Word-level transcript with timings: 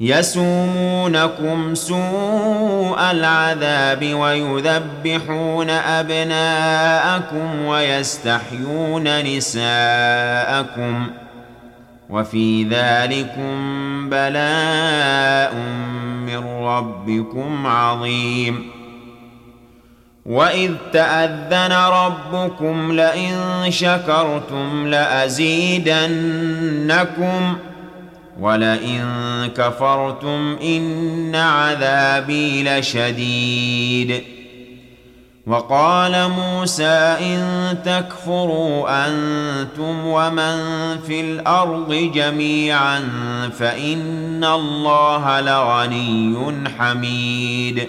يسومونكم 0.00 1.74
سوء 1.74 3.10
العذاب 3.10 4.14
ويذبحون 4.14 5.70
أبناءكم 5.70 7.64
ويستحيون 7.64 9.24
نساءكم 9.24 11.10
وفي 12.10 12.64
ذلكم 12.64 13.54
بلاء 14.10 15.54
من 16.26 16.44
ربكم 16.46 17.66
عظيم 17.66 18.70
وإذ 20.26 20.72
تأذن 20.92 21.72
ربكم 21.72 22.92
لئن 22.92 23.66
شكرتم 23.68 24.86
لأزيدنكم 24.86 25.94
ولئن 28.40 29.04
كفرتم 29.56 30.56
ان 30.62 31.34
عذابي 31.34 32.62
لشديد. 32.62 34.24
وقال 35.46 36.30
موسى 36.30 37.16
ان 37.20 37.42
تكفروا 37.84 39.06
أنتم 39.06 40.06
ومن 40.06 40.56
في 41.06 41.20
الأرض 41.20 41.94
جميعا 42.14 43.00
فان 43.58 44.44
الله 44.44 45.40
لغني 45.40 46.68
حميد. 46.78 47.88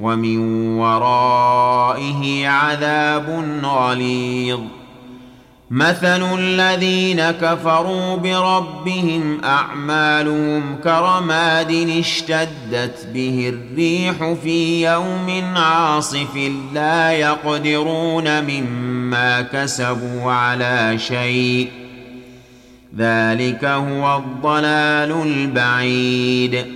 ومن 0.00 0.38
ورائه 0.78 2.48
عذاب 2.48 3.44
غليظ. 3.64 4.60
مثل 5.70 6.38
الذين 6.38 7.30
كفروا 7.30 8.16
بربهم 8.16 9.40
أعمالهم 9.44 10.76
كرماد 10.84 11.88
اشتدت 11.98 13.08
به 13.14 13.52
الريح 13.54 14.34
في 14.42 14.86
يوم 14.86 15.56
عاصف 15.56 16.50
لا 16.74 17.12
يقدرون 17.12 18.44
مما 18.44 19.42
كسبوا 19.42 20.32
على 20.32 20.98
شيء. 20.98 21.68
ذلك 22.98 23.64
هو 23.64 24.16
الضلال 24.16 25.22
البعيد. 25.22 26.75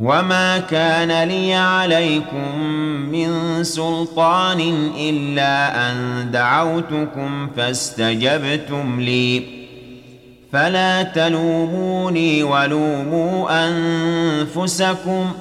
وما 0.00 0.58
كان 0.58 1.28
لي 1.28 1.54
عليكم 1.54 2.58
من 3.12 3.64
سلطان 3.64 4.90
الا 4.98 5.90
ان 5.90 6.30
دعوتكم 6.30 7.48
فاستجبتم 7.56 9.00
لي. 9.00 9.42
فلا 10.52 11.02
تلوموني 11.02 12.42
ولوموا 12.42 13.68
انفسكم. 13.68 15.32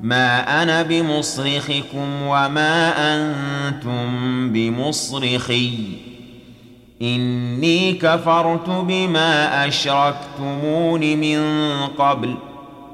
ما 0.00 0.62
أنا 0.62 0.82
بمصرخكم 0.82 2.22
وما 2.22 2.92
أنتم 3.14 4.08
بمصرخي. 4.52 5.78
اني 7.02 7.92
كفرت 7.92 8.68
بما 8.68 9.66
اشركتمون 9.68 11.00
من 11.00 11.40
قبل. 11.98 12.34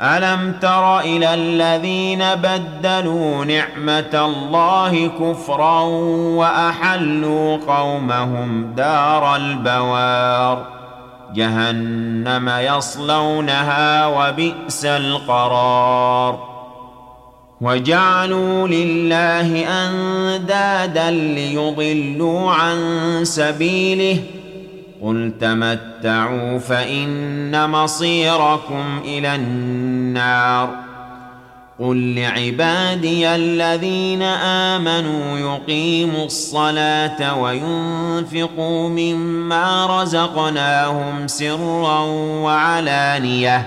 ألم 0.00 0.52
تر 0.52 1.00
إلى 1.00 1.34
الذين 1.34 2.24
بدلوا 2.34 3.44
نعمة 3.44 4.24
الله 4.24 5.06
كفرا 5.06 5.80
وأحلوا 6.38 7.56
قومهم 7.56 8.72
دار 8.76 9.36
البوار؟ 9.36 10.66
جهنم 11.34 12.48
يصلونها 12.48 14.06
وبئس 14.06 14.84
القرار. 14.84 16.48
وجعلوا 17.60 18.68
لله 18.68 19.66
أندادا 19.68 21.10
ليضلوا 21.10 22.50
عن 22.50 22.78
سبيله 23.22 24.18
قل 25.02 25.32
تمتعوا 25.40 26.58
فان 26.58 27.70
مصيركم 27.70 29.00
إلى 29.04 29.34
النار 29.34 30.70
قل 31.78 32.14
لعبادي 32.14 33.28
الذين 33.28 34.22
امنوا 34.22 35.38
يقيموا 35.38 36.24
الصلاه 36.24 37.40
وينفقوا 37.40 38.88
مما 38.88 40.02
رزقناهم 40.02 41.26
سرا 41.26 42.00
وعلانيه 42.42 43.66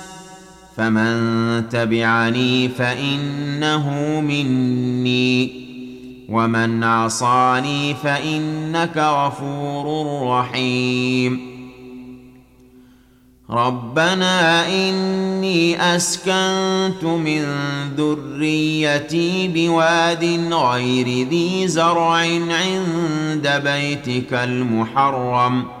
فمن 0.77 1.69
تبعني 1.69 2.69
فإنه 2.69 3.89
مني 4.21 5.61
ومن 6.29 6.83
عصاني 6.83 7.93
فإنك 7.93 8.97
غفور 8.97 10.25
رحيم. 10.27 11.51
ربنا 13.49 14.67
إني 14.67 15.95
أسكنت 15.95 17.03
من 17.03 17.45
ذريتي 17.97 19.47
بواد 19.47 20.53
غير 20.53 21.27
ذي 21.27 21.67
زرع 21.67 22.13
عند 22.13 23.61
بيتك 23.63 24.33
المحرم. 24.33 25.80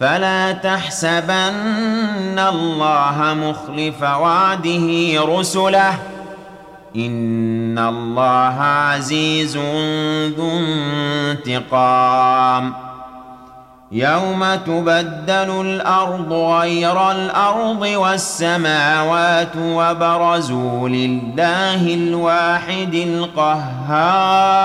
فلا 0.00 0.52
تحسبن 0.52 2.38
الله 2.38 3.16
مخلف 3.18 4.02
وعده 4.02 5.20
رسله. 5.38 5.94
إن 6.96 7.78
الله 7.78 8.60
عزيز 8.60 9.56
ذو 10.36 10.50
انتقام. 11.30 12.74
يوم 13.92 14.54
تبدل 14.54 15.60
الأرض 15.60 16.32
غير 16.32 17.10
الأرض 17.10 17.80
والسماوات 17.80 19.56
وبرزوا 19.56 20.88
لله 20.88 21.94
الواحد 21.94 22.94
القهار. 22.94 24.64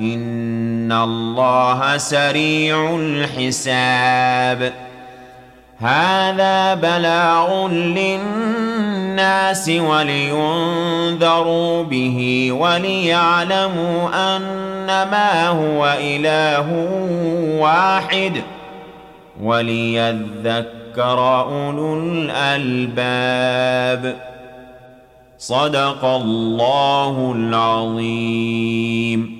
ان 0.00 0.92
الله 0.92 1.96
سريع 1.96 2.96
الحساب 2.96 4.72
هذا 5.78 6.74
بلاغ 6.74 7.68
للناس 7.68 9.68
ولينذروا 9.68 11.82
به 11.82 12.48
وليعلموا 12.52 14.08
انما 14.36 15.48
هو 15.48 15.96
اله 16.00 16.88
واحد 17.60 18.42
وليذكر 19.42 21.40
اولو 21.40 22.00
الالباب 22.30 24.16
صدق 25.38 26.04
الله 26.04 27.32
العظيم 27.36 29.39